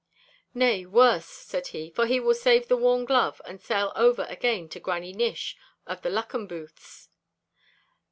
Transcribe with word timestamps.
'Nay, 0.55 0.83
worse,' 0.83 1.27
said 1.27 1.67
he, 1.67 1.91
'for 1.91 2.07
he 2.07 2.19
will 2.19 2.33
save 2.33 2.67
the 2.67 2.75
worn 2.75 3.05
glove 3.05 3.39
to 3.45 3.55
sell 3.59 3.93
over 3.95 4.23
again 4.29 4.67
to 4.69 4.79
Granny 4.79 5.13
Nish 5.13 5.55
of 5.85 6.01
the 6.01 6.09
Luckenbooths. 6.09 7.07